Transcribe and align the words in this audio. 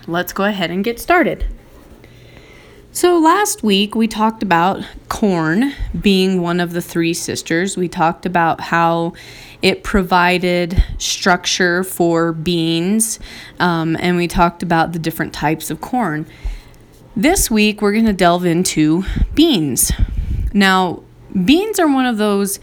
Let's 0.06 0.32
go 0.32 0.44
ahead 0.44 0.70
and 0.70 0.84
get 0.84 0.98
started. 0.98 1.46
So, 2.90 3.18
last 3.18 3.62
week 3.62 3.94
we 3.94 4.08
talked 4.08 4.42
about 4.42 4.82
corn 5.08 5.72
being 6.00 6.40
one 6.40 6.58
of 6.58 6.72
the 6.72 6.82
three 6.82 7.14
sisters. 7.14 7.76
We 7.76 7.86
talked 7.86 8.26
about 8.26 8.60
how 8.60 9.12
it 9.62 9.84
provided 9.84 10.82
structure 10.98 11.84
for 11.84 12.32
beans, 12.32 13.20
um, 13.60 13.96
and 14.00 14.16
we 14.16 14.26
talked 14.26 14.62
about 14.62 14.92
the 14.92 14.98
different 14.98 15.32
types 15.32 15.70
of 15.70 15.80
corn. 15.80 16.26
This 17.14 17.50
week 17.50 17.82
we're 17.82 17.92
going 17.92 18.06
to 18.06 18.12
delve 18.12 18.44
into 18.44 19.04
beans. 19.34 19.92
Now, 20.52 21.02
beans 21.44 21.78
are 21.78 21.86
one 21.86 22.06
of 22.06 22.16
those 22.16 22.58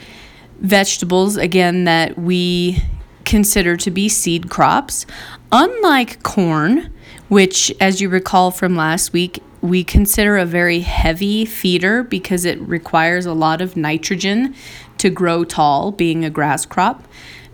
vegetables, 0.59 1.37
again, 1.37 1.83
that 1.85 2.17
we 2.17 2.81
consider 3.23 3.75
to 3.77 3.91
be 3.91 4.07
seed 4.07 4.49
crops. 4.49 5.05
Unlike 5.51 6.23
corn, 6.23 6.91
which, 7.27 7.73
as 7.79 8.01
you 8.01 8.09
recall 8.09 8.51
from 8.51 8.75
last 8.75 9.13
week, 9.13 9.41
we 9.61 9.83
consider 9.83 10.37
a 10.37 10.45
very 10.45 10.81
heavy 10.81 11.43
feeder 11.43 12.03
because 12.03 12.45
it 12.45 12.59
requires 12.61 13.25
a 13.25 13.33
lot 13.33 13.61
of 13.61 13.75
nitrogen 13.75 14.55
to 14.99 15.09
grow 15.09 15.43
tall, 15.43 15.91
being 15.91 16.23
a 16.23 16.29
grass 16.29 16.65
crop. 16.65 17.07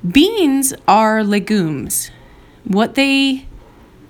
Beans 0.08 0.74
are 0.88 1.24
legumes. 1.24 2.12
What 2.66 2.96
they 2.96 3.46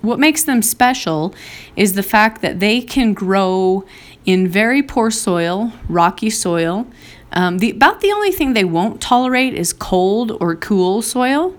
what 0.00 0.18
makes 0.18 0.42
them 0.42 0.62
special 0.62 1.32
is 1.76 1.92
the 1.92 2.02
fact 2.02 2.42
that 2.42 2.58
they 2.58 2.80
can 2.80 3.14
grow 3.14 3.84
in 4.24 4.48
very 4.48 4.82
poor 4.82 5.12
soil, 5.12 5.72
rocky 5.88 6.28
soil. 6.28 6.88
Um, 7.32 7.58
the, 7.58 7.70
about 7.70 8.00
the 8.00 8.12
only 8.12 8.30
thing 8.30 8.52
they 8.52 8.64
won't 8.64 9.00
tolerate 9.00 9.54
is 9.54 9.72
cold 9.72 10.36
or 10.40 10.54
cool 10.54 11.02
soil. 11.02 11.56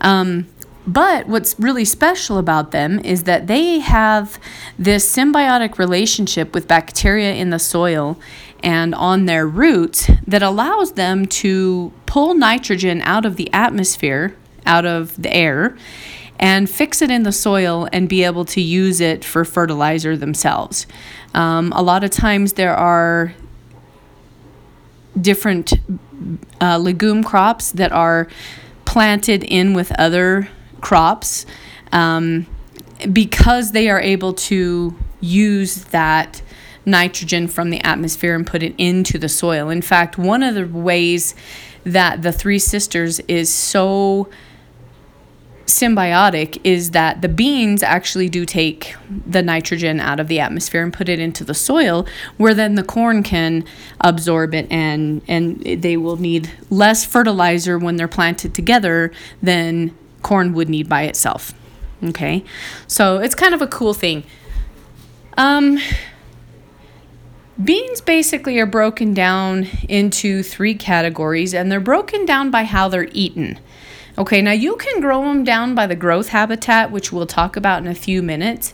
Um, 0.00 0.46
but 0.86 1.26
what's 1.26 1.58
really 1.58 1.84
special 1.84 2.38
about 2.38 2.70
them 2.70 3.00
is 3.00 3.24
that 3.24 3.48
they 3.48 3.80
have 3.80 4.38
this 4.78 5.10
symbiotic 5.10 5.78
relationship 5.78 6.54
with 6.54 6.68
bacteria 6.68 7.34
in 7.34 7.50
the 7.50 7.58
soil 7.58 8.18
and 8.62 8.94
on 8.94 9.26
their 9.26 9.46
roots 9.46 10.08
that 10.26 10.42
allows 10.42 10.92
them 10.92 11.26
to 11.26 11.92
pull 12.06 12.34
nitrogen 12.34 13.02
out 13.02 13.26
of 13.26 13.36
the 13.36 13.52
atmosphere, 13.52 14.36
out 14.64 14.86
of 14.86 15.20
the 15.20 15.32
air, 15.34 15.76
and 16.38 16.70
fix 16.70 17.02
it 17.02 17.10
in 17.10 17.24
the 17.24 17.32
soil 17.32 17.88
and 17.92 18.08
be 18.08 18.22
able 18.22 18.44
to 18.44 18.60
use 18.60 19.00
it 19.00 19.24
for 19.24 19.44
fertilizer 19.44 20.16
themselves. 20.16 20.86
Um, 21.34 21.72
a 21.74 21.82
lot 21.82 22.04
of 22.04 22.10
times 22.10 22.52
there 22.52 22.76
are 22.76 23.34
different 25.20 25.72
uh, 26.60 26.78
legume 26.78 27.24
crops 27.24 27.72
that 27.72 27.92
are 27.92 28.28
planted 28.84 29.42
in 29.44 29.74
with 29.74 29.92
other 29.98 30.48
crops 30.80 31.46
um, 31.92 32.46
because 33.12 33.72
they 33.72 33.88
are 33.88 34.00
able 34.00 34.32
to 34.32 34.96
use 35.20 35.84
that 35.86 36.42
nitrogen 36.84 37.48
from 37.48 37.70
the 37.70 37.80
atmosphere 37.82 38.34
and 38.34 38.46
put 38.46 38.62
it 38.62 38.74
into 38.78 39.18
the 39.18 39.28
soil. 39.28 39.68
In 39.70 39.82
fact, 39.82 40.16
one 40.16 40.42
of 40.42 40.54
the 40.54 40.66
ways 40.66 41.34
that 41.84 42.22
the 42.22 42.32
Three 42.32 42.58
Sisters 42.58 43.20
is 43.20 43.52
so 43.52 44.28
symbiotic 45.66 46.60
is 46.62 46.92
that 46.92 47.22
the 47.22 47.28
beans 47.28 47.82
actually 47.82 48.28
do 48.28 48.46
take 48.46 48.94
the 49.26 49.42
nitrogen 49.42 49.98
out 50.00 50.20
of 50.20 50.28
the 50.28 50.38
atmosphere 50.38 50.82
and 50.82 50.92
put 50.92 51.08
it 51.08 51.18
into 51.18 51.42
the 51.42 51.54
soil 51.54 52.06
where 52.36 52.54
then 52.54 52.76
the 52.76 52.84
corn 52.84 53.22
can 53.22 53.64
absorb 54.00 54.54
it 54.54 54.66
and 54.70 55.22
and 55.26 55.60
they 55.62 55.96
will 55.96 56.16
need 56.16 56.50
less 56.70 57.04
fertilizer 57.04 57.78
when 57.78 57.96
they're 57.96 58.06
planted 58.06 58.54
together 58.54 59.12
than 59.42 59.94
corn 60.22 60.52
would 60.54 60.68
need 60.68 60.88
by 60.88 61.02
itself. 61.02 61.52
Okay, 62.02 62.44
so 62.86 63.18
it's 63.18 63.34
kind 63.34 63.54
of 63.54 63.62
a 63.62 63.66
cool 63.66 63.94
thing. 63.94 64.24
Um, 65.36 65.78
beans 67.62 68.00
basically 68.00 68.58
are 68.58 68.66
broken 68.66 69.14
down 69.14 69.66
into 69.88 70.42
three 70.42 70.74
categories, 70.74 71.54
and 71.54 71.72
they're 71.72 71.80
broken 71.80 72.26
down 72.26 72.50
by 72.50 72.64
how 72.64 72.88
they're 72.88 73.08
eaten. 73.12 73.58
Okay, 74.18 74.40
now 74.40 74.52
you 74.52 74.76
can 74.76 75.00
grow 75.00 75.22
them 75.22 75.44
down 75.44 75.74
by 75.74 75.86
the 75.86 75.96
growth 75.96 76.28
habitat, 76.28 76.90
which 76.90 77.12
we'll 77.12 77.26
talk 77.26 77.56
about 77.56 77.82
in 77.82 77.88
a 77.88 77.94
few 77.94 78.22
minutes. 78.22 78.72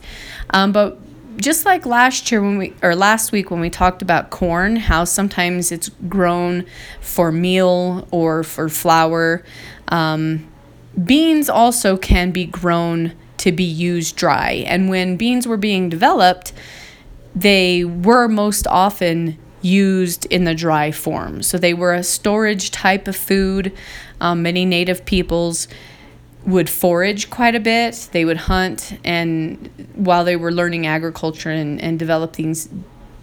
Um, 0.51 0.73
but 0.73 0.99
just 1.39 1.65
like 1.65 1.85
last 1.85 2.31
year 2.31 2.43
when 2.43 2.59
we 2.59 2.75
or 2.83 2.95
last 2.95 3.33
week 3.33 3.51
when 3.51 3.61
we 3.61 3.71
talked 3.71 4.03
about 4.03 4.31
corn, 4.31 4.77
how 4.77 5.05
sometimes 5.05 5.73
it's 5.73 5.89
grown 6.09 6.65
for 7.01 7.33
meal 7.33 8.07
or 8.11 8.45
for 8.45 8.69
flour. 8.69 9.43
Um, 9.89 10.49
Beans 11.03 11.49
also 11.49 11.97
can 11.97 12.33
be 12.33 12.45
grown 12.45 13.13
to 13.39 13.51
be 13.51 13.65
used 13.65 14.15
dry. 14.17 14.65
And 14.67 14.89
when 14.89 15.17
beans 15.17 15.47
were 15.47 15.57
being 15.57 15.89
developed, 15.89 16.53
they 17.35 17.85
were 17.85 18.29
most 18.29 18.67
often 18.67 19.39
used 19.63 20.27
in 20.27 20.45
the 20.45 20.55
dry 20.55 20.91
form. 20.91 21.43
So 21.43 21.59
they 21.59 21.75
were 21.75 21.95
a 21.95 22.03
storage 22.03 22.71
type 22.71 23.09
of 23.09 23.17
food. 23.17 23.73
Um, 24.21 24.43
many 24.43 24.65
native 24.65 25.05
peoples 25.05 25.69
would 26.45 26.69
forage 26.69 27.31
quite 27.31 27.55
a 27.55 27.61
bit. 27.61 28.09
They 28.13 28.25
would 28.25 28.37
hunt, 28.37 28.99
and 29.05 29.71
while 29.95 30.25
they 30.25 30.37
were 30.37 30.53
learning 30.53 30.87
agriculture 30.87 31.51
and, 31.51 31.81
and 31.81 31.99
develop 31.99 32.35
these, 32.35 32.69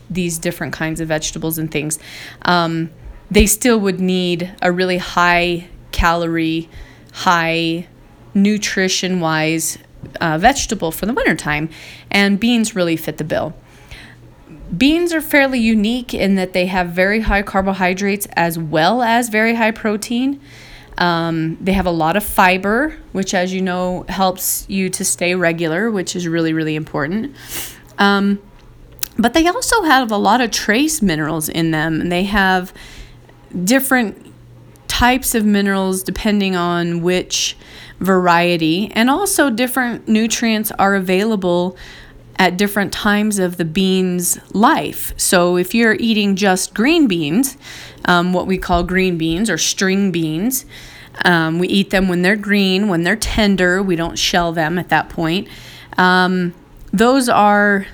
these 0.09 0.37
different 0.37 0.73
kinds 0.73 1.01
of 1.01 1.09
vegetables 1.09 1.57
and 1.57 1.69
things, 1.69 1.99
um, 2.43 2.89
they 3.29 3.45
still 3.45 3.79
would 3.79 3.99
need 3.99 4.55
a 4.61 4.71
really 4.71 4.97
high 4.97 5.67
calorie 5.91 6.69
high 7.11 7.87
nutrition 8.33 9.19
wise 9.19 9.77
uh, 10.21 10.37
vegetable 10.37 10.91
for 10.91 11.05
the 11.05 11.13
wintertime, 11.13 11.69
and 12.09 12.39
beans 12.39 12.75
really 12.75 12.95
fit 12.95 13.17
the 13.17 13.23
bill. 13.23 13.53
Beans 14.77 15.13
are 15.13 15.21
fairly 15.21 15.59
unique 15.59 16.13
in 16.13 16.35
that 16.35 16.53
they 16.53 16.67
have 16.67 16.89
very 16.89 17.21
high 17.21 17.41
carbohydrates 17.41 18.27
as 18.33 18.59
well 18.59 19.01
as 19.01 19.29
very 19.29 19.55
high 19.55 19.71
protein. 19.71 20.39
Um, 20.97 21.57
they 21.61 21.73
have 21.73 21.85
a 21.85 21.91
lot 21.91 22.17
of 22.17 22.23
fiber, 22.23 22.97
which, 23.13 23.33
as 23.33 23.53
you 23.53 23.61
know, 23.61 24.05
helps 24.09 24.65
you 24.69 24.89
to 24.89 25.05
stay 25.05 25.33
regular, 25.33 25.89
which 25.89 26.15
is 26.15 26.27
really, 26.27 26.53
really 26.53 26.75
important. 26.75 27.35
Um, 27.97 28.39
but 29.17 29.33
they 29.33 29.47
also 29.47 29.83
have 29.83 30.11
a 30.11 30.17
lot 30.17 30.41
of 30.41 30.51
trace 30.51 31.01
minerals 31.01 31.49
in 31.49 31.71
them, 31.71 32.09
they 32.09 32.23
have 32.23 32.73
different 33.63 34.27
types 34.87 35.33
of 35.33 35.45
minerals 35.45 36.03
depending 36.03 36.55
on 36.55 37.01
which 37.01 37.55
variety, 37.99 38.91
and 38.93 39.09
also 39.09 39.49
different 39.49 40.07
nutrients 40.07 40.71
are 40.71 40.95
available 40.95 41.77
at 42.39 42.57
different 42.57 42.93
times 42.93 43.37
of 43.37 43.57
the 43.57 43.65
bean's 43.65 44.39
life. 44.55 45.13
So 45.17 45.57
if 45.57 45.75
you're 45.75 45.95
eating 45.99 46.37
just 46.37 46.73
green 46.73 47.05
beans, 47.05 47.57
um, 48.05 48.31
what 48.31 48.47
we 48.47 48.57
call 48.57 48.83
green 48.83 49.17
beans 49.17 49.49
or 49.49 49.57
string 49.57 50.09
beans, 50.09 50.65
um, 51.25 51.59
we 51.59 51.67
eat 51.67 51.89
them 51.89 52.07
when 52.07 52.21
they're 52.21 52.37
green, 52.37 52.87
when 52.87 53.03
they're 53.03 53.17
tender. 53.17 53.83
We 53.83 53.97
don't 53.97 54.17
shell 54.17 54.53
them 54.53 54.79
at 54.79 54.87
that 54.87 55.09
point. 55.09 55.49
Um, 55.97 56.55
those 56.93 57.27
are 57.27 57.85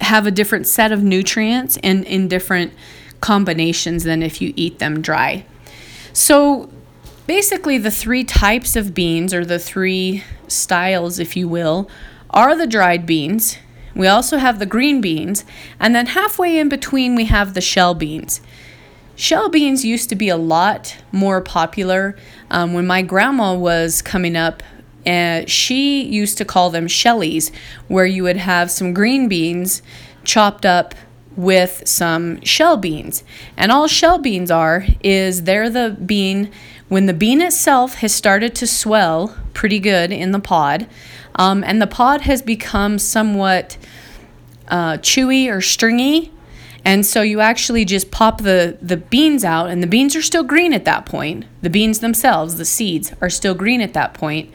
have 0.00 0.26
a 0.26 0.30
different 0.30 0.66
set 0.66 0.90
of 0.90 1.04
nutrients 1.04 1.78
and 1.82 2.04
in 2.04 2.26
different 2.26 2.72
combinations 3.20 4.02
than 4.02 4.22
if 4.22 4.40
you 4.40 4.52
eat 4.56 4.78
them 4.80 5.00
dry. 5.00 5.44
So 6.12 6.70
basically, 7.26 7.78
the 7.78 7.90
three 7.90 8.24
types 8.24 8.74
of 8.74 8.94
beans, 8.94 9.32
or 9.32 9.44
the 9.44 9.58
three 9.60 10.24
styles, 10.48 11.20
if 11.20 11.36
you 11.36 11.46
will, 11.46 11.88
are 12.30 12.56
the 12.56 12.66
dried 12.66 13.06
beans. 13.06 13.58
We 13.94 14.06
also 14.06 14.38
have 14.38 14.58
the 14.58 14.66
green 14.66 15.00
beans, 15.00 15.44
and 15.78 15.94
then 15.94 16.06
halfway 16.06 16.58
in 16.58 16.68
between, 16.68 17.14
we 17.14 17.24
have 17.26 17.54
the 17.54 17.60
shell 17.60 17.94
beans. 17.94 18.40
Shell 19.16 19.50
beans 19.50 19.84
used 19.84 20.08
to 20.08 20.14
be 20.14 20.28
a 20.28 20.36
lot 20.36 20.96
more 21.12 21.40
popular. 21.40 22.16
Um, 22.50 22.72
when 22.72 22.86
my 22.86 23.02
grandma 23.02 23.54
was 23.54 24.00
coming 24.00 24.36
up, 24.36 24.62
uh, 25.06 25.42
she 25.46 26.02
used 26.02 26.38
to 26.38 26.44
call 26.44 26.70
them 26.70 26.86
shellies, 26.86 27.50
where 27.88 28.06
you 28.06 28.22
would 28.22 28.36
have 28.36 28.70
some 28.70 28.94
green 28.94 29.28
beans 29.28 29.82
chopped 30.24 30.64
up 30.64 30.94
with 31.36 31.82
some 31.86 32.40
shell 32.42 32.76
beans. 32.76 33.24
And 33.56 33.72
all 33.72 33.86
shell 33.86 34.18
beans 34.18 34.50
are 34.50 34.84
is 35.02 35.44
they're 35.44 35.70
the 35.70 35.96
bean 36.04 36.50
when 36.90 37.06
the 37.06 37.14
bean 37.14 37.40
itself 37.40 37.94
has 37.96 38.12
started 38.12 38.52
to 38.56 38.66
swell 38.66 39.36
pretty 39.54 39.78
good 39.78 40.10
in 40.10 40.32
the 40.32 40.40
pod, 40.40 40.88
um, 41.40 41.64
and 41.64 41.80
the 41.80 41.86
pod 41.86 42.20
has 42.20 42.42
become 42.42 42.98
somewhat 42.98 43.78
uh, 44.68 44.98
chewy 44.98 45.50
or 45.50 45.62
stringy, 45.62 46.30
and 46.84 47.06
so 47.06 47.22
you 47.22 47.40
actually 47.40 47.86
just 47.86 48.10
pop 48.10 48.42
the, 48.42 48.76
the 48.82 48.98
beans 48.98 49.42
out, 49.42 49.70
and 49.70 49.82
the 49.82 49.86
beans 49.86 50.14
are 50.14 50.20
still 50.20 50.42
green 50.42 50.74
at 50.74 50.84
that 50.84 51.06
point. 51.06 51.46
The 51.62 51.70
beans 51.70 52.00
themselves, 52.00 52.58
the 52.58 52.66
seeds, 52.66 53.14
are 53.22 53.30
still 53.30 53.54
green 53.54 53.80
at 53.80 53.94
that 53.94 54.12
point, 54.12 54.52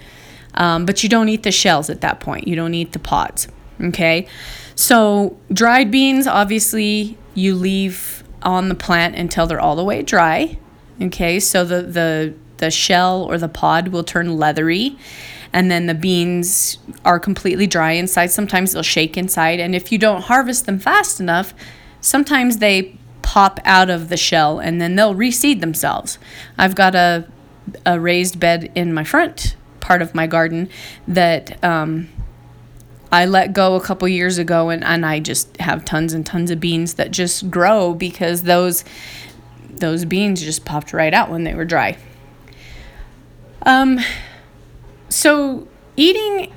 um, 0.53 0.85
but 0.85 1.01
you 1.01 1.09
don't 1.09 1.27
eat 1.27 1.41
the 1.41 1.51
shells 1.51 1.89
at 1.89 2.01
that 2.01 2.19
point. 2.19 2.47
You 2.47 2.55
don't 2.55 2.75
eat 2.75 2.91
the 2.91 2.99
pods. 2.99 3.47
Okay? 3.81 4.27
So, 4.75 5.37
dried 5.51 5.89
beans, 5.89 6.27
obviously, 6.27 7.17
you 7.33 7.55
leave 7.55 8.23
on 8.43 8.69
the 8.69 8.75
plant 8.75 9.15
until 9.15 9.47
they're 9.47 9.59
all 9.59 9.75
the 9.75 9.83
way 9.83 10.03
dry. 10.03 10.59
Okay, 11.01 11.39
so 11.39 11.65
the, 11.65 11.81
the, 11.81 12.35
the 12.57 12.69
shell 12.69 13.23
or 13.23 13.39
the 13.39 13.49
pod 13.49 13.87
will 13.87 14.03
turn 14.03 14.37
leathery 14.37 14.97
and 15.56 15.72
then 15.72 15.86
the 15.86 15.94
beans 15.94 16.80
are 17.06 17.18
completely 17.18 17.66
dry 17.66 17.94
inside. 17.94 18.30
Sometimes 18.30 18.74
they'll 18.74 18.84
shake 18.84 19.16
inside, 19.16 19.62
and 19.62 19.74
if 19.74 19.90
you 19.90 19.98
don't 19.98 20.24
harvest 20.24 20.66
them 20.66 20.80
fast 20.80 21.22
enough, 21.22 21.54
sometimes 22.02 22.57
they 22.57 22.98
pop 23.22 23.62
out 23.63 23.90
of 23.90 24.10
the 24.10 24.18
shell 24.18 24.60
and 24.60 24.81
then 24.81 24.96
they'll 24.96 25.16
reseed 25.16 25.62
themselves. 25.62 26.19
I've 26.57 26.75
got 26.75 26.94
a, 26.94 27.25
a 27.86 27.98
raised 28.02 28.38
bed 28.38 28.69
in 28.75 28.94
my 28.94 29.06
front 29.06 29.56
part 29.80 30.02
of 30.02 30.13
my 30.13 30.28
garden 30.28 30.69
that 31.07 31.63
um, 31.63 32.10
I 33.10 33.25
let 33.25 33.54
go 33.54 33.75
a 33.75 33.81
couple 33.81 34.10
years 34.10 34.38
ago, 34.38 34.68
and, 34.68 34.84
and 34.84 35.06
I 35.06 35.22
just 35.22 35.56
have 35.62 35.86
tons 35.86 36.13
and 36.13 36.25
tons 36.25 36.52
of 36.52 36.60
beans 36.60 36.96
that 36.96 37.12
just 37.12 37.50
grow 37.50 37.94
because 37.94 38.42
those 38.42 38.84
those 39.69 40.04
beans 40.04 40.42
just 40.42 40.66
popped 40.66 40.92
right 40.92 41.13
out 41.13 41.30
when 41.31 41.46
they 41.46 41.54
were 41.54 41.66
dry. 41.66 41.98
Um, 43.66 44.00
so 45.15 45.65
eating 45.95 46.53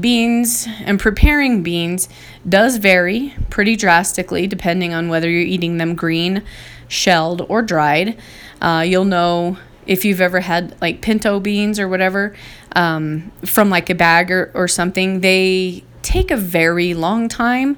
beans 0.00 0.66
and 0.84 0.98
preparing 0.98 1.62
beans 1.62 2.08
does 2.48 2.78
vary 2.78 3.34
pretty 3.50 3.76
drastically 3.76 4.46
depending 4.46 4.94
on 4.94 5.08
whether 5.08 5.28
you're 5.28 5.42
eating 5.42 5.76
them 5.76 5.94
green, 5.94 6.42
shelled, 6.88 7.44
or 7.48 7.60
dried. 7.60 8.16
Uh, 8.62 8.84
you'll 8.86 9.04
know 9.04 9.58
if 9.86 10.04
you've 10.06 10.20
ever 10.20 10.40
had 10.40 10.80
like 10.80 11.02
pinto 11.02 11.40
beans 11.40 11.78
or 11.78 11.88
whatever 11.88 12.34
um, 12.74 13.30
from 13.44 13.68
like 13.68 13.90
a 13.90 13.94
bag 13.94 14.30
or, 14.30 14.50
or 14.54 14.66
something, 14.66 15.20
they 15.20 15.84
take 16.00 16.30
a 16.30 16.36
very 16.36 16.94
long 16.94 17.28
time. 17.28 17.76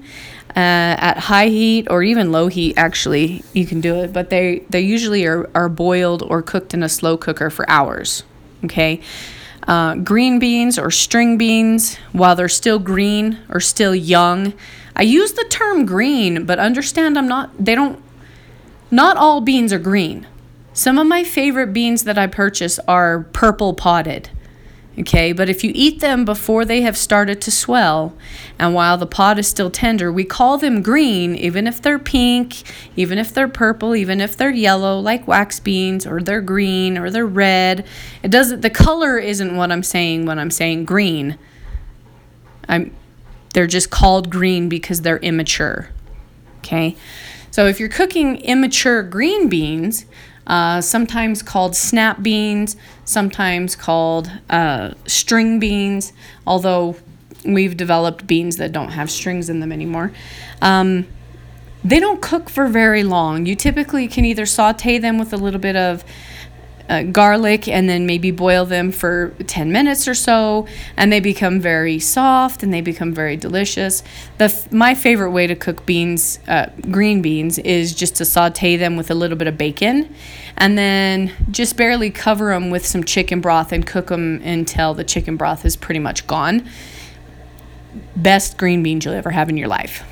Uh, 0.51 1.01
at 1.01 1.17
high 1.17 1.49
heat 1.49 1.87
or 1.89 2.03
even 2.03 2.31
low 2.31 2.47
heat 2.47 2.75
actually 2.77 3.43
you 3.55 3.65
can 3.65 3.81
do 3.81 3.95
it 4.03 4.13
but 4.13 4.29
they 4.29 4.59
they 4.69 4.83
usually 4.83 5.25
are, 5.25 5.49
are 5.55 5.71
boiled 5.71 6.23
or 6.25 6.43
cooked 6.43 6.75
in 6.75 6.83
a 6.83 6.91
slow 6.91 7.17
cooker 7.17 7.49
for 7.49 7.67
hours 7.71 8.23
okay 8.63 9.01
uh, 9.69 9.95
green 9.97 10.39
beans 10.39 10.79
or 10.79 10.91
string 10.91 11.39
beans 11.39 11.97
while 12.13 12.35
they're 12.35 12.49
still 12.49 12.79
green 12.79 13.39
or 13.49 13.61
still 13.61 13.95
young. 13.95 14.53
I 14.95 15.03
use 15.03 15.33
the 15.33 15.45
term 15.49 15.87
green, 15.87 16.45
but 16.45 16.59
understand 16.59 17.17
I'm 17.17 17.29
not, 17.29 17.51
they 17.59 17.75
don't, 17.75 18.03
not 18.91 19.17
all 19.17 19.41
beans 19.41 19.73
are 19.73 19.79
green. 19.79 20.27
Some 20.75 20.99
of 20.99 21.07
my 21.07 21.23
favorite 21.25 21.73
beans 21.73 22.05
that 22.05 22.19
I 22.19 22.27
purchase 22.27 22.79
are 22.89 23.25
purple 23.33 23.75
podded. 23.75 24.31
Okay, 24.99 25.33
but 25.33 25.49
if 25.49 25.65
you 25.65 25.73
eat 25.75 26.01
them 26.01 26.27
before 26.27 26.67
they 26.67 26.83
have 26.83 26.99
started 26.99 27.41
to 27.41 27.51
swell 27.51 28.15
and 28.59 28.75
while 28.75 28.99
the 28.99 29.07
pod 29.07 29.39
is 29.39 29.49
still 29.49 29.71
tender, 29.71 30.13
we 30.13 30.25
call 30.25 30.59
them 30.59 30.83
green, 30.83 31.35
even 31.35 31.67
if 31.67 31.81
they're 31.81 31.99
pink, 31.99 32.63
even 32.95 33.17
if 33.17 33.33
they're 33.33 33.49
purple, 33.49 33.97
even 33.97 34.21
if 34.21 34.37
they're 34.37 34.51
yellow, 34.51 34.99
like 34.99 35.27
wax 35.27 35.61
beans, 35.61 36.07
or 36.07 36.21
they're 36.21 36.43
green, 36.43 36.99
or 36.99 37.09
they're 37.09 37.27
red. 37.27 37.87
It 38.23 38.31
doesn't, 38.31 38.61
the 38.61 38.69
color 38.69 39.17
isn't 39.17 39.57
what 39.57 39.73
I'm 39.73 39.83
saying 39.83 40.27
when 40.27 40.39
I'm 40.39 40.51
saying 40.51 40.85
green. 40.85 41.39
I'm, 42.69 42.95
they're 43.55 43.67
just 43.67 43.91
called 43.91 44.29
green 44.29 44.69
because 44.69 45.01
they're 45.01 45.19
immature. 45.19 45.89
Okay, 46.59 46.97
so 47.51 47.67
if 47.67 47.81
you're 47.81 47.89
cooking 47.89 48.37
immature 48.37 49.03
green 49.03 49.49
beans, 49.49 50.05
uh, 50.47 50.81
sometimes 50.81 51.43
called 51.43 51.77
snap 51.77 52.23
beans, 52.23 52.77
sometimes 53.05 53.77
called 53.77 54.31
uh, 54.51 54.93
string 55.07 55.59
beans, 55.59 56.13
although 56.47 56.97
we've 57.45 57.77
developed 57.77 58.27
beans 58.27 58.57
that 58.57 58.73
don't 58.73 58.91
have 58.91 59.11
strings 59.11 59.49
in 59.49 59.61
them 59.61 59.73
anymore. 59.73 60.13
Um, 60.61 61.07
they 61.85 61.99
don't 61.99 62.23
cook 62.23 62.49
for 62.49 62.69
very 62.69 63.03
long. 63.03 63.47
You 63.47 63.57
typically 63.57 64.07
can 64.07 64.25
either 64.25 64.47
saute 64.47 64.99
them 64.99 65.19
with 65.19 65.33
a 65.33 65.37
little 65.37 65.61
bit 65.61 65.75
of 65.75 66.05
uh, 66.89 67.03
garlic 67.05 67.69
and 67.69 67.89
then 67.89 68.07
maybe 68.07 68.31
boil 68.31 68.65
them 68.65 68.93
for 68.93 69.35
10 69.47 69.73
minutes 69.73 70.09
or 70.09 70.15
so 70.15 70.67
and 70.97 71.13
they 71.13 71.21
become 71.21 71.61
very 71.61 71.99
soft 71.99 72.63
and 72.63 72.73
they 72.73 72.81
become 72.81 73.13
very 73.13 73.37
delicious. 73.37 74.03
The 74.39 74.45
f- 74.45 74.73
my 74.73 74.95
favorite 74.95 75.31
way 75.31 75.47
to 75.47 75.55
cook 75.55 75.87
beans 75.87 76.39
uh, 76.49 76.71
green 76.91 77.23
beans 77.23 77.59
is 77.59 77.95
just 77.95 78.17
to 78.17 78.25
saute 78.25 78.77
them 78.77 78.97
with 78.97 79.11
a 79.11 79.15
little 79.15 79.37
bit 79.37 79.49
of 79.49 79.57
bacon 79.57 80.15
and 80.57 80.77
then 80.77 81.33
just 81.51 81.77
barely 81.77 82.11
cover 82.11 82.51
them 82.53 82.71
with 82.71 82.87
some 82.87 83.05
chicken 83.05 83.41
broth 83.41 83.73
and 83.73 83.87
cook 83.87 84.09
them 84.09 84.41
until 84.43 84.95
the 84.95 85.05
chicken 85.05 85.37
broth 85.37 85.65
is 85.65 85.77
pretty 85.77 86.01
much 86.01 86.27
gone. 86.27 86.69
Best 88.17 88.59
green 88.59 88.83
beans 88.83 89.05
you'll 89.05 89.15
ever 89.15 89.31
have 89.31 89.49
in 89.49 89.57
your 89.57 89.69
life. 89.69 90.05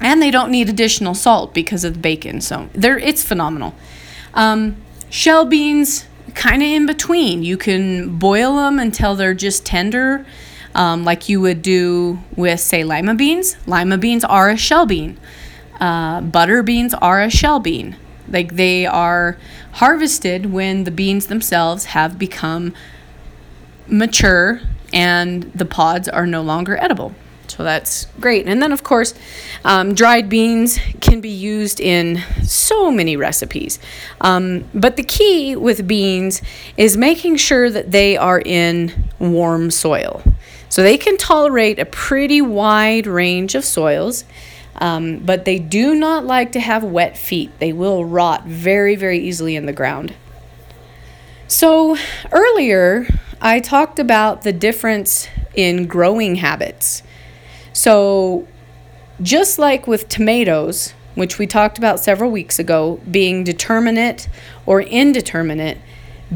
And 0.00 0.20
they 0.20 0.30
don't 0.30 0.50
need 0.50 0.68
additional 0.68 1.14
salt 1.14 1.54
because 1.54 1.84
of 1.84 1.94
the 1.94 2.00
bacon 2.00 2.40
so 2.40 2.68
they're 2.72 2.98
it's 2.98 3.22
phenomenal. 3.22 3.74
Um, 4.34 4.76
Shell 5.12 5.44
beans, 5.44 6.06
kind 6.34 6.62
of 6.62 6.68
in 6.68 6.86
between. 6.86 7.42
You 7.42 7.58
can 7.58 8.16
boil 8.16 8.56
them 8.56 8.78
until 8.78 9.14
they're 9.14 9.34
just 9.34 9.66
tender, 9.66 10.24
um, 10.74 11.04
like 11.04 11.28
you 11.28 11.38
would 11.42 11.60
do 11.60 12.18
with, 12.34 12.60
say, 12.60 12.82
lima 12.82 13.14
beans. 13.14 13.58
Lima 13.66 13.98
beans 13.98 14.24
are 14.24 14.48
a 14.48 14.56
shell 14.56 14.86
bean. 14.86 15.20
Uh, 15.78 16.22
butter 16.22 16.62
beans 16.62 16.94
are 16.94 17.20
a 17.20 17.28
shell 17.28 17.60
bean. 17.60 17.94
Like 18.26 18.56
they 18.56 18.86
are 18.86 19.36
harvested 19.72 20.46
when 20.46 20.84
the 20.84 20.90
beans 20.90 21.26
themselves 21.26 21.84
have 21.84 22.18
become 22.18 22.72
mature 23.86 24.62
and 24.94 25.42
the 25.54 25.66
pods 25.66 26.08
are 26.08 26.26
no 26.26 26.40
longer 26.40 26.78
edible. 26.78 27.14
So 27.52 27.64
that's 27.64 28.06
great. 28.18 28.46
And 28.46 28.62
then, 28.62 28.72
of 28.72 28.82
course, 28.82 29.12
um, 29.62 29.94
dried 29.94 30.30
beans 30.30 30.78
can 31.02 31.20
be 31.20 31.28
used 31.28 31.80
in 31.80 32.22
so 32.42 32.90
many 32.90 33.14
recipes. 33.14 33.78
Um, 34.22 34.64
but 34.72 34.96
the 34.96 35.02
key 35.02 35.54
with 35.54 35.86
beans 35.86 36.40
is 36.78 36.96
making 36.96 37.36
sure 37.36 37.68
that 37.68 37.90
they 37.90 38.16
are 38.16 38.40
in 38.40 39.10
warm 39.18 39.70
soil. 39.70 40.22
So 40.70 40.82
they 40.82 40.96
can 40.96 41.18
tolerate 41.18 41.78
a 41.78 41.84
pretty 41.84 42.40
wide 42.40 43.06
range 43.06 43.54
of 43.54 43.66
soils. 43.66 44.24
Um, 44.76 45.18
but 45.18 45.44
they 45.44 45.58
do 45.58 45.94
not 45.94 46.24
like 46.24 46.52
to 46.52 46.60
have 46.60 46.82
wet 46.82 47.18
feet. 47.18 47.50
They 47.58 47.74
will 47.74 48.06
rot 48.06 48.46
very, 48.46 48.96
very 48.96 49.18
easily 49.18 49.56
in 49.56 49.66
the 49.66 49.74
ground. 49.74 50.14
So, 51.46 51.98
earlier 52.32 53.06
I 53.42 53.60
talked 53.60 53.98
about 53.98 54.40
the 54.40 54.54
difference 54.54 55.28
in 55.54 55.86
growing 55.86 56.36
habits. 56.36 57.02
So, 57.72 58.46
just 59.20 59.58
like 59.58 59.86
with 59.86 60.08
tomatoes, 60.08 60.94
which 61.14 61.38
we 61.38 61.46
talked 61.46 61.78
about 61.78 62.00
several 62.00 62.30
weeks 62.30 62.58
ago, 62.58 63.00
being 63.10 63.44
determinate 63.44 64.28
or 64.66 64.82
indeterminate, 64.82 65.78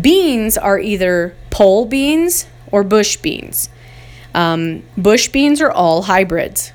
beans 0.01 0.57
are 0.59 0.79
either 0.79 1.35
pole 1.51 1.87
beans 1.87 2.47
or 2.71 2.85
bush 2.85 3.17
beans. 3.17 3.71
Um, 4.35 4.83
bush 4.97 5.29
beans 5.29 5.61
are 5.61 5.71
all 5.71 6.03
hybrids. 6.03 6.73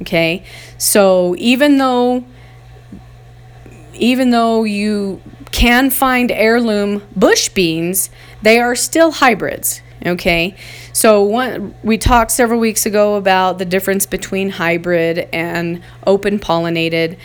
Okay, 0.00 0.44
so 0.78 1.34
even 1.38 1.78
though 1.78 2.24
even 3.94 4.30
though 4.30 4.64
you 4.64 5.22
can 5.52 5.88
find 5.90 6.30
heirloom 6.30 7.02
bush 7.14 7.48
beans, 7.48 8.10
they 8.42 8.58
are 8.58 8.74
still 8.74 9.10
hybrids. 9.10 9.80
Okay, 10.04 10.54
so 10.96 11.22
one, 11.22 11.74
we 11.82 11.98
talked 11.98 12.30
several 12.30 12.58
weeks 12.58 12.86
ago 12.86 13.16
about 13.16 13.58
the 13.58 13.66
difference 13.66 14.06
between 14.06 14.48
hybrid 14.48 15.28
and 15.30 15.82
open 16.06 16.38
pollinated. 16.38 17.18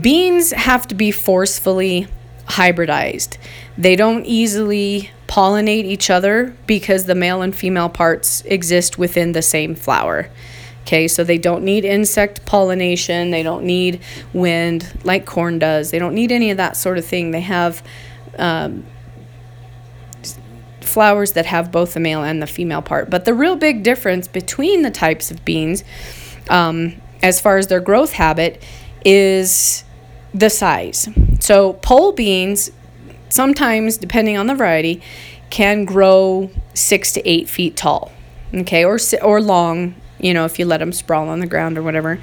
Beans 0.00 0.52
have 0.52 0.88
to 0.88 0.94
be 0.94 1.10
forcefully 1.10 2.08
hybridized. 2.46 3.36
They 3.76 3.96
don't 3.96 4.24
easily 4.24 5.10
pollinate 5.28 5.84
each 5.84 6.08
other 6.08 6.56
because 6.66 7.04
the 7.04 7.14
male 7.14 7.42
and 7.42 7.54
female 7.54 7.90
parts 7.90 8.40
exist 8.46 8.96
within 8.96 9.32
the 9.32 9.42
same 9.42 9.74
flower. 9.74 10.30
Okay, 10.84 11.06
so 11.06 11.22
they 11.22 11.36
don't 11.36 11.64
need 11.64 11.84
insect 11.84 12.46
pollination, 12.46 13.30
they 13.30 13.42
don't 13.42 13.64
need 13.64 14.00
wind 14.32 14.90
like 15.04 15.26
corn 15.26 15.58
does, 15.58 15.90
they 15.90 15.98
don't 15.98 16.14
need 16.14 16.32
any 16.32 16.50
of 16.50 16.56
that 16.56 16.78
sort 16.78 16.96
of 16.96 17.04
thing. 17.04 17.32
They 17.32 17.42
have 17.42 17.82
um, 18.38 18.86
flowers 20.96 21.32
that 21.32 21.44
have 21.44 21.70
both 21.70 21.92
the 21.92 22.00
male 22.00 22.22
and 22.22 22.40
the 22.40 22.46
female 22.46 22.80
part. 22.80 23.10
But 23.10 23.26
the 23.26 23.34
real 23.34 23.54
big 23.54 23.82
difference 23.82 24.26
between 24.26 24.80
the 24.80 24.90
types 24.90 25.30
of 25.30 25.44
beans, 25.44 25.84
um, 26.48 26.94
as 27.22 27.38
far 27.38 27.58
as 27.58 27.66
their 27.66 27.80
growth 27.80 28.12
habit, 28.12 28.64
is 29.04 29.84
the 30.32 30.48
size. 30.48 31.06
So 31.38 31.74
pole 31.74 32.12
beans 32.12 32.70
sometimes, 33.28 33.98
depending 33.98 34.38
on 34.38 34.46
the 34.46 34.54
variety, 34.54 35.02
can 35.50 35.84
grow 35.84 36.50
six 36.72 37.12
to 37.12 37.28
eight 37.28 37.46
feet 37.46 37.76
tall, 37.76 38.10
okay, 38.54 38.82
or 38.82 38.98
or 39.20 39.42
long. 39.42 39.96
You 40.18 40.32
know, 40.32 40.46
if 40.46 40.58
you 40.58 40.64
let 40.64 40.78
them 40.78 40.92
sprawl 40.92 41.28
on 41.28 41.40
the 41.40 41.46
ground 41.46 41.76
or 41.76 41.82
whatever. 41.82 42.18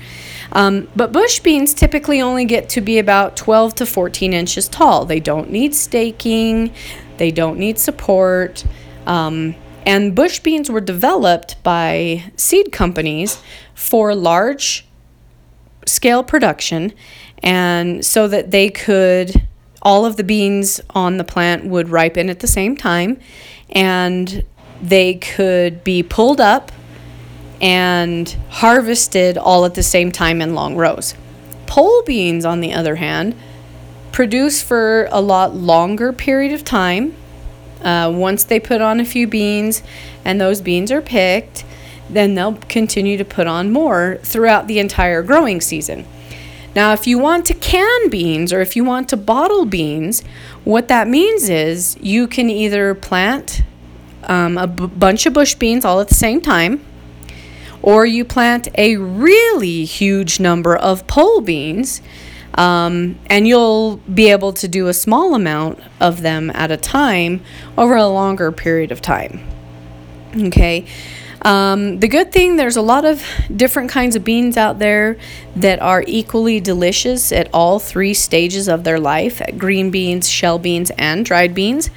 Um, 0.51 0.89
but 0.95 1.11
bush 1.11 1.39
beans 1.39 1.75
typically 1.75 2.21
only 2.21 2.45
get 2.45 2.69
to 2.69 2.81
be 2.81 2.97
about 2.97 3.37
12 3.37 3.75
to 3.75 3.85
14 3.85 4.33
inches 4.33 4.67
tall. 4.67 5.05
They 5.05 5.19
don't 5.19 5.51
need 5.51 5.75
staking. 5.75 6.73
They 7.17 7.31
don't 7.31 7.57
need 7.57 7.79
support. 7.79 8.65
Um, 9.05 9.55
and 9.85 10.15
bush 10.15 10.39
beans 10.39 10.69
were 10.69 10.81
developed 10.81 11.61
by 11.63 12.31
seed 12.37 12.71
companies 12.71 13.41
for 13.73 14.15
large 14.15 14.87
scale 15.85 16.23
production 16.23 16.93
and 17.41 18.05
so 18.05 18.27
that 18.27 18.51
they 18.51 18.69
could 18.69 19.45
all 19.81 20.05
of 20.05 20.15
the 20.15 20.23
beans 20.23 20.79
on 20.91 21.17
the 21.17 21.25
plant 21.25 21.65
would 21.65 21.89
ripen 21.89 22.29
at 22.29 22.39
the 22.39 22.47
same 22.47 22.77
time 22.77 23.19
and 23.69 24.45
they 24.81 25.15
could 25.15 25.83
be 25.83 26.01
pulled 26.01 26.39
up 26.39 26.71
and 27.61 28.35
harvested 28.49 29.37
all 29.37 29.65
at 29.65 29.75
the 29.75 29.83
same 29.83 30.11
time 30.11 30.41
in 30.41 30.53
long 30.53 30.75
rows. 30.75 31.15
Pole 31.65 32.03
beans, 32.03 32.45
on 32.45 32.59
the 32.59 32.73
other 32.73 32.95
hand, 32.95 33.35
produce 34.13 34.61
for 34.61 35.09
a 35.11 35.19
lot 35.19 35.53
longer 35.53 36.13
period 36.13 36.53
of 36.53 36.63
time. 36.63 37.13
Uh, 37.81 38.09
once 38.15 38.45
they 38.45 38.61
put 38.61 38.79
on 38.79 39.01
a 39.01 39.05
few 39.05 39.27
beans 39.27 39.83
and 40.23 40.39
those 40.39 40.61
beans 40.61 40.89
are 40.89 41.01
picked, 41.01 41.65
then 42.09 42.35
they'll 42.35 42.55
continue 42.69 43.17
to 43.17 43.25
put 43.25 43.47
on 43.47 43.71
more 43.71 44.19
throughout 44.21 44.67
the 44.67 44.79
entire 44.79 45.21
growing 45.21 45.59
season. 45.59 46.05
Now, 46.75 46.93
if 46.93 47.05
you 47.05 47.19
want 47.19 47.45
to 47.47 47.53
can 47.53 48.09
beans 48.09 48.53
or 48.53 48.61
if 48.61 48.75
you 48.75 48.83
want 48.83 49.09
to 49.09 49.17
bottle 49.17 49.65
beans, 49.65 50.21
what 50.63 50.87
that 50.87 51.07
means 51.07 51.49
is 51.49 51.97
you 51.99 52.27
can 52.27 52.49
either 52.49 52.95
plant 52.95 53.61
um, 54.23 54.57
a 54.57 54.67
b- 54.67 54.87
bunch 54.87 55.25
of 55.25 55.33
bush 55.33 55.55
beans 55.55 55.83
all 55.83 55.99
at 55.99 56.07
the 56.07 56.15
same 56.15 56.39
time, 56.39 56.83
or 57.81 58.05
you 58.05 58.23
plant 58.23 58.69
a 58.75 58.95
really 58.95 59.85
huge 59.85 60.39
number 60.39 60.75
of 60.75 61.05
pole 61.05 61.41
beans, 61.41 62.01
um, 62.55 63.17
and 63.27 63.47
you'll 63.47 63.97
be 63.97 64.29
able 64.29 64.53
to 64.53 64.67
do 64.67 64.87
a 64.87 64.93
small 64.93 65.35
amount 65.35 65.79
of 65.99 66.21
them 66.21 66.51
at 66.51 66.71
a 66.71 66.77
time 66.77 67.41
over 67.77 67.95
a 67.95 68.07
longer 68.07 68.51
period 68.51 68.91
of 68.91 69.01
time. 69.01 69.41
Okay. 70.35 70.85
Um, 71.43 71.99
the 71.99 72.07
good 72.07 72.31
thing, 72.31 72.55
there's 72.55 72.77
a 72.77 72.81
lot 72.81 73.03
of 73.03 73.21
different 73.53 73.89
kinds 73.89 74.15
of 74.15 74.23
beans 74.23 74.55
out 74.55 74.79
there 74.79 75.17
that 75.57 75.81
are 75.81 76.03
equally 76.07 76.61
delicious 76.61 77.33
at 77.33 77.49
all 77.53 77.79
three 77.79 78.13
stages 78.13 78.69
of 78.69 78.85
their 78.85 78.99
life 78.99 79.41
green 79.57 79.91
beans, 79.91 80.29
shell 80.29 80.57
beans, 80.57 80.89
and 80.97 81.25
dried 81.25 81.53
beans. 81.53 81.87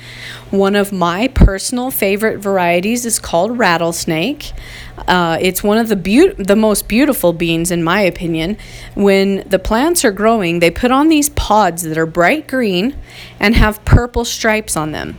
One 0.50 0.74
of 0.74 0.90
my 0.92 1.28
personal 1.28 1.92
favorite 1.92 2.38
varieties 2.38 3.06
is 3.06 3.20
called 3.20 3.56
rattlesnake. 3.56 4.52
Uh, 4.98 5.38
it's 5.40 5.62
one 5.62 5.78
of 5.78 5.88
the 5.88 5.96
be- 5.96 6.32
the 6.32 6.56
most 6.56 6.88
beautiful 6.88 7.32
beans, 7.32 7.70
in 7.70 7.82
my 7.84 8.00
opinion. 8.00 8.56
When 8.94 9.44
the 9.48 9.58
plants 9.58 10.04
are 10.04 10.10
growing, 10.10 10.60
they 10.60 10.70
put 10.70 10.90
on 10.90 11.08
these 11.08 11.28
pods 11.30 11.82
that 11.82 11.98
are 11.98 12.06
bright 12.06 12.48
green 12.48 12.96
and 13.38 13.54
have 13.54 13.84
purple 13.84 14.24
stripes 14.24 14.76
on 14.76 14.92
them. 14.92 15.16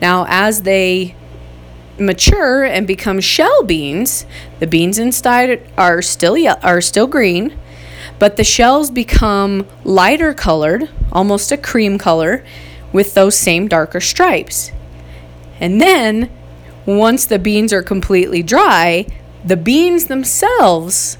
Now, 0.00 0.26
as 0.28 0.62
they 0.62 1.14
mature 1.98 2.64
and 2.64 2.86
become 2.86 3.20
shell 3.20 3.62
beans, 3.62 4.26
the 4.58 4.66
beans 4.66 4.98
inside 4.98 5.62
are 5.76 6.02
still 6.02 6.36
ye- 6.36 6.48
are 6.48 6.80
still 6.80 7.06
green, 7.06 7.56
but 8.18 8.36
the 8.36 8.44
shells 8.44 8.90
become 8.90 9.66
lighter 9.84 10.34
colored, 10.34 10.88
almost 11.12 11.52
a 11.52 11.56
cream 11.56 11.98
color, 11.98 12.44
with 12.92 13.14
those 13.14 13.36
same 13.36 13.68
darker 13.68 14.00
stripes. 14.00 14.72
And 15.60 15.80
then 15.80 16.30
once 16.86 17.26
the 17.26 17.38
beans 17.38 17.72
are 17.72 17.82
completely 17.82 18.42
dry, 18.42 19.06
the 19.44 19.56
beans 19.56 20.06
themselves 20.06 21.18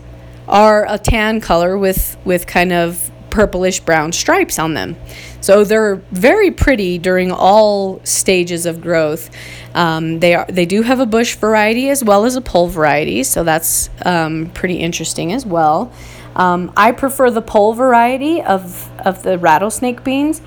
are 0.48 0.84
a 0.88 0.98
tan 0.98 1.40
color 1.40 1.78
with 1.78 2.16
with 2.24 2.46
kind 2.46 2.72
of 2.72 3.10
purplish 3.30 3.80
brown 3.80 4.12
stripes 4.12 4.58
on 4.58 4.74
them. 4.74 4.96
So 5.40 5.64
they're 5.64 5.96
very 6.10 6.50
pretty 6.50 6.98
during 6.98 7.30
all 7.30 8.00
stages 8.04 8.66
of 8.66 8.80
growth. 8.80 9.30
Um, 9.74 10.20
they 10.20 10.34
are 10.34 10.46
they 10.48 10.66
do 10.66 10.82
have 10.82 11.00
a 11.00 11.06
bush 11.06 11.36
variety 11.36 11.88
as 11.88 12.04
well 12.04 12.24
as 12.24 12.36
a 12.36 12.40
pole 12.40 12.68
variety, 12.68 13.22
so 13.22 13.44
that's 13.44 13.88
um, 14.04 14.50
pretty 14.50 14.76
interesting 14.76 15.32
as 15.32 15.46
well. 15.46 15.92
Um, 16.36 16.72
I 16.76 16.92
prefer 16.92 17.30
the 17.30 17.42
pole 17.42 17.72
variety 17.72 18.42
of 18.42 18.90
of 19.00 19.22
the 19.22 19.38
rattlesnake 19.38 20.04
beans 20.04 20.42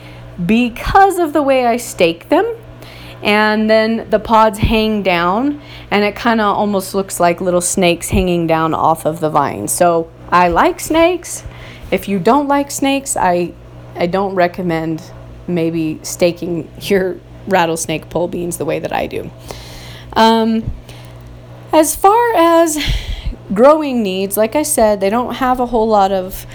because 0.45 1.19
of 1.19 1.33
the 1.33 1.41
way 1.41 1.65
I 1.65 1.77
stake 1.77 2.29
them. 2.29 2.45
And 3.23 3.69
then 3.69 4.09
the 4.09 4.19
pods 4.19 4.59
hang 4.59 5.01
down, 5.01 5.61
and 5.89 6.03
it 6.03 6.13
kind 6.13 6.41
of 6.41 6.57
almost 6.57 6.93
looks 6.93 7.21
like 7.21 7.39
little 7.39 7.61
snakes 7.61 8.09
hanging 8.09 8.47
down 8.47 8.73
off 8.73 9.05
of 9.05 9.21
the 9.21 9.29
vine. 9.29 9.69
So 9.69 10.11
I 10.29 10.49
like 10.49 10.81
snakes. 10.81 11.45
If 11.89 12.09
you 12.09 12.19
don't 12.19 12.49
like 12.49 12.69
snakes, 12.69 13.15
I 13.15 13.53
I 13.95 14.07
don't 14.07 14.35
recommend 14.35 15.01
maybe 15.47 15.99
staking 16.03 16.69
your 16.81 17.17
rattlesnake 17.47 18.09
pole 18.09 18.27
beans 18.27 18.57
the 18.57 18.65
way 18.65 18.79
that 18.79 18.91
I 18.91 19.07
do. 19.07 19.31
Um, 20.13 20.69
as 21.71 21.95
far 21.95 22.35
as 22.35 22.77
growing 23.53 24.03
needs, 24.03 24.35
like 24.35 24.55
I 24.55 24.63
said, 24.63 24.99
they 24.99 25.09
don't 25.09 25.35
have 25.35 25.59
a 25.59 25.65
whole 25.67 25.87
lot 25.87 26.11
of 26.11 26.45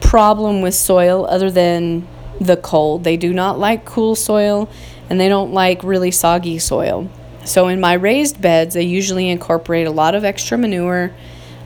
problem 0.00 0.62
with 0.62 0.74
soil 0.74 1.26
other 1.28 1.50
than 1.50 2.06
the 2.40 2.56
cold. 2.56 3.04
They 3.04 3.16
do 3.16 3.32
not 3.32 3.58
like 3.58 3.84
cool 3.84 4.14
soil 4.14 4.68
and 5.10 5.20
they 5.20 5.28
don't 5.28 5.52
like 5.52 5.82
really 5.82 6.10
soggy 6.10 6.58
soil. 6.58 7.10
So 7.44 7.68
in 7.68 7.80
my 7.80 7.94
raised 7.94 8.40
beds, 8.40 8.76
I 8.76 8.80
usually 8.80 9.28
incorporate 9.28 9.86
a 9.86 9.90
lot 9.90 10.14
of 10.14 10.24
extra 10.24 10.56
manure. 10.56 11.14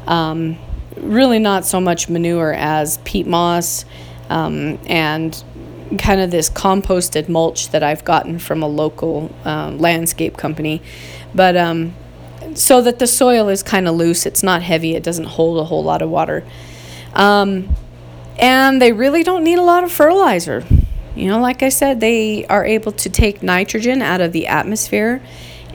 Um, 0.07 0.59
really, 0.97 1.39
not 1.39 1.65
so 1.65 1.81
much 1.81 2.09
manure 2.09 2.53
as 2.53 2.99
peat 2.99 3.27
moss 3.27 3.85
um, 4.29 4.79
and 4.87 5.43
kind 5.99 6.21
of 6.21 6.31
this 6.31 6.51
composted 6.51 7.29
mulch 7.29 7.71
that 7.71 7.83
I've 7.83 8.05
gotten 8.05 8.39
from 8.39 8.63
a 8.63 8.67
local 8.67 9.35
um, 9.45 9.79
landscape 9.79 10.37
company. 10.37 10.83
But 11.35 11.57
um, 11.57 11.95
so 12.55 12.83
that 12.83 12.99
the 12.99 13.07
soil 13.07 13.49
is 13.49 13.63
kind 13.63 13.89
of 13.89 13.95
loose, 13.95 14.27
it's 14.27 14.43
not 14.43 14.63
heavy, 14.63 14.95
it 14.95 15.03
doesn't 15.03 15.25
hold 15.25 15.59
a 15.59 15.65
whole 15.65 15.85
lot 15.85 16.03
of 16.03 16.11
water. 16.11 16.45
Um, 17.15 17.75
and 18.39 18.81
they 18.81 18.93
really 18.93 19.23
don't 19.23 19.45
need 19.45 19.59
a 19.59 19.63
lot 19.63 19.85
of 19.85 19.91
fertilizer. 19.93 20.65
You 21.19 21.27
know, 21.27 21.41
like 21.41 21.65
I 21.65 21.69
said, 21.69 21.99
they 21.99 22.47
are 22.47 22.65
able 22.65 22.93
to 22.93 23.11
take 23.11 23.43
nitrogen 23.43 24.03
out 24.03 24.21
of 24.21 24.33
the 24.33 24.47
atmosphere 24.47 25.21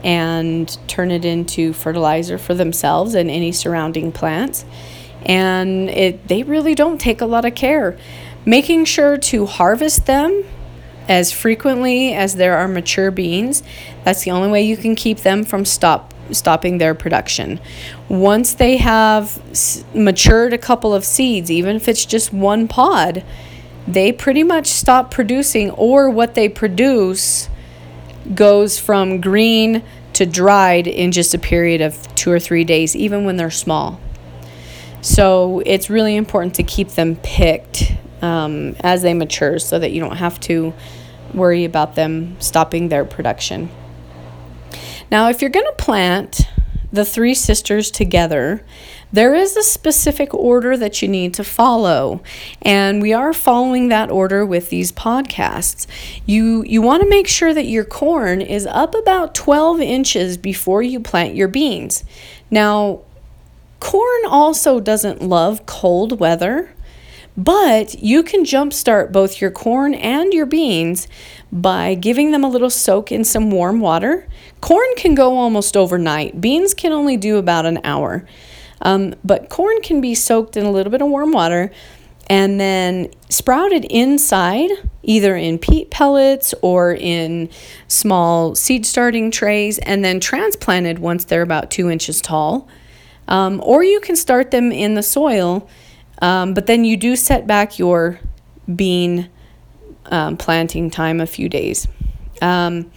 and 0.02 0.76
turn 0.88 1.10
it 1.10 1.24
into 1.24 1.74
fertilizer 1.74 2.38
for 2.38 2.54
themselves 2.54 3.14
and 3.14 3.30
any 3.30 3.52
surrounding 3.52 4.10
plants. 4.10 4.64
And 5.26 5.90
it 5.90 6.28
they 6.28 6.42
really 6.42 6.74
don't 6.74 6.98
take 6.98 7.20
a 7.20 7.26
lot 7.26 7.44
of 7.44 7.54
care 7.54 7.98
making 8.46 8.84
sure 8.84 9.16
to 9.16 9.46
harvest 9.46 10.06
them 10.06 10.44
as 11.08 11.32
frequently 11.32 12.14
as 12.14 12.36
there 12.36 12.56
are 12.56 12.68
mature 12.68 13.10
beans. 13.10 13.62
That's 14.04 14.24
the 14.24 14.30
only 14.30 14.50
way 14.50 14.62
you 14.62 14.76
can 14.76 14.94
keep 14.94 15.18
them 15.18 15.44
from 15.44 15.64
stop 15.64 16.14
stopping 16.30 16.78
their 16.78 16.94
production. 16.94 17.60
Once 18.08 18.54
they 18.54 18.78
have 18.78 19.42
matured 19.94 20.54
a 20.54 20.58
couple 20.58 20.94
of 20.94 21.04
seeds, 21.04 21.50
even 21.50 21.76
if 21.76 21.86
it's 21.86 22.06
just 22.06 22.32
one 22.32 22.66
pod, 22.66 23.22
they 23.86 24.12
pretty 24.12 24.42
much 24.42 24.66
stop 24.66 25.10
producing 25.10 25.70
or 25.72 26.08
what 26.08 26.34
they 26.34 26.48
produce 26.48 27.48
goes 28.34 28.78
from 28.78 29.20
green 29.20 29.82
to 30.14 30.24
dried 30.24 30.86
in 30.86 31.12
just 31.12 31.34
a 31.34 31.38
period 31.38 31.80
of 31.80 32.14
2 32.14 32.30
or 32.30 32.40
3 32.40 32.64
days 32.64 32.96
even 32.96 33.24
when 33.24 33.36
they're 33.36 33.50
small. 33.50 34.00
So, 35.02 35.62
it's 35.66 35.90
really 35.90 36.16
important 36.16 36.54
to 36.54 36.62
keep 36.62 36.90
them 36.90 37.16
picked 37.16 37.92
um, 38.22 38.74
as 38.80 39.02
they 39.02 39.12
mature 39.12 39.58
so 39.58 39.78
that 39.78 39.92
you 39.92 40.00
don't 40.00 40.16
have 40.16 40.40
to 40.40 40.72
worry 41.34 41.64
about 41.64 41.94
them 41.94 42.36
stopping 42.40 42.88
their 42.88 43.04
production. 43.04 43.68
Now, 45.10 45.28
if 45.28 45.42
you're 45.42 45.50
going 45.50 45.66
to 45.66 45.76
plant 45.76 46.48
the 46.94 47.04
three 47.04 47.34
sisters 47.34 47.90
together, 47.90 48.64
there 49.12 49.34
is 49.34 49.56
a 49.56 49.62
specific 49.62 50.32
order 50.32 50.76
that 50.76 51.02
you 51.02 51.08
need 51.08 51.34
to 51.34 51.44
follow. 51.44 52.22
And 52.62 53.02
we 53.02 53.12
are 53.12 53.32
following 53.32 53.88
that 53.88 54.10
order 54.10 54.46
with 54.46 54.70
these 54.70 54.92
podcasts. 54.92 55.86
You 56.26 56.64
you 56.64 56.82
want 56.82 57.02
to 57.02 57.08
make 57.08 57.28
sure 57.28 57.52
that 57.52 57.66
your 57.66 57.84
corn 57.84 58.40
is 58.40 58.66
up 58.66 58.94
about 58.94 59.34
12 59.34 59.80
inches 59.80 60.36
before 60.36 60.82
you 60.82 61.00
plant 61.00 61.34
your 61.34 61.48
beans. 61.48 62.04
Now 62.50 63.02
corn 63.80 64.24
also 64.26 64.80
doesn't 64.80 65.22
love 65.22 65.66
cold 65.66 66.18
weather 66.18 66.73
but 67.36 67.94
you 68.02 68.22
can 68.22 68.44
jumpstart 68.44 69.12
both 69.12 69.40
your 69.40 69.50
corn 69.50 69.94
and 69.94 70.32
your 70.32 70.46
beans 70.46 71.08
by 71.50 71.94
giving 71.94 72.30
them 72.30 72.44
a 72.44 72.48
little 72.48 72.70
soak 72.70 73.10
in 73.10 73.24
some 73.24 73.50
warm 73.50 73.80
water. 73.80 74.28
Corn 74.60 74.88
can 74.96 75.14
go 75.14 75.36
almost 75.36 75.76
overnight, 75.76 76.40
beans 76.40 76.74
can 76.74 76.92
only 76.92 77.16
do 77.16 77.36
about 77.36 77.66
an 77.66 77.80
hour. 77.84 78.24
Um, 78.82 79.14
but 79.24 79.48
corn 79.48 79.80
can 79.82 80.00
be 80.00 80.14
soaked 80.14 80.56
in 80.56 80.66
a 80.66 80.70
little 80.70 80.90
bit 80.90 81.00
of 81.00 81.08
warm 81.08 81.32
water 81.32 81.70
and 82.28 82.58
then 82.58 83.10
sprouted 83.28 83.84
inside, 83.86 84.70
either 85.02 85.36
in 85.36 85.58
peat 85.58 85.90
pellets 85.90 86.54
or 86.62 86.94
in 86.94 87.50
small 87.88 88.54
seed 88.54 88.86
starting 88.86 89.30
trays, 89.30 89.78
and 89.78 90.04
then 90.04 90.20
transplanted 90.20 90.98
once 90.98 91.24
they're 91.24 91.42
about 91.42 91.70
two 91.70 91.90
inches 91.90 92.20
tall. 92.20 92.68
Um, 93.28 93.60
or 93.62 93.84
you 93.84 94.00
can 94.00 94.16
start 94.16 94.50
them 94.50 94.72
in 94.72 94.94
the 94.94 95.02
soil, 95.02 95.68
um, 96.20 96.54
but 96.54 96.66
then 96.66 96.84
you 96.84 96.96
do 96.96 97.16
set 97.16 97.46
back 97.46 97.78
your 97.78 98.20
bean 98.74 99.28
um, 100.06 100.36
planting 100.36 100.90
time 100.90 101.20
a 101.20 101.26
few 101.26 101.48
days. 101.48 101.88
Um, 102.42 102.90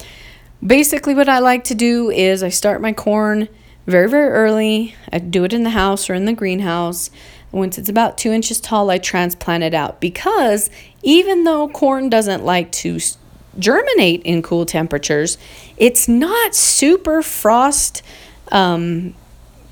basically, 0.66 1.14
what 1.14 1.30
I 1.30 1.40
like 1.40 1.66
to 1.66 1.76
do 1.76 2.10
is 2.10 2.44
I 2.44 2.50
start 2.50 2.82
my 2.82 2.94
corn 2.94 3.48
very, 3.86 4.10
very 4.10 4.30
early. 4.30 4.96
I 5.12 5.20
do 5.20 5.44
it 5.44 5.54
in 5.54 5.64
the 5.64 5.72
house 5.72 6.10
or 6.10 6.14
in 6.14 6.26
the 6.26 6.34
greenhouse. 6.34 7.10
Once 7.52 7.78
it's 7.78 7.90
about 7.90 8.18
two 8.18 8.32
inches 8.32 8.60
tall, 8.60 8.90
I 8.90 8.98
transplant 8.98 9.64
it 9.64 9.74
out 9.74 10.02
because 10.02 10.70
even 11.02 11.46
though 11.46 11.70
corn 11.70 12.10
doesn't 12.10 12.44
like 12.44 12.72
to 12.74 13.00
germinate 13.58 14.22
in 14.24 14.42
cool 14.42 14.66
temperatures, 14.66 15.38
it's 15.78 16.08
not 16.08 16.54
super 16.54 17.22
frost 17.22 18.04
um, 18.52 19.16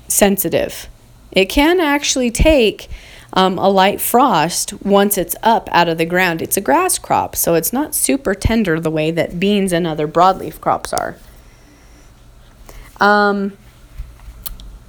sensitive. 0.08 0.88
It 1.32 1.46
can 1.46 1.80
actually 1.80 2.30
take 2.30 2.88
um, 3.32 3.58
a 3.58 3.68
light 3.68 4.00
frost 4.00 4.72
once 4.84 5.18
it's 5.18 5.36
up 5.42 5.68
out 5.72 5.88
of 5.88 5.98
the 5.98 6.06
ground. 6.06 6.42
It's 6.42 6.56
a 6.56 6.60
grass 6.60 6.98
crop, 6.98 7.36
so 7.36 7.54
it's 7.54 7.72
not 7.72 7.94
super 7.94 8.34
tender 8.34 8.80
the 8.80 8.90
way 8.90 9.10
that 9.10 9.38
beans 9.38 9.72
and 9.72 9.86
other 9.86 10.08
broadleaf 10.08 10.60
crops 10.60 10.92
are. 10.92 11.16
Um, 12.98 13.56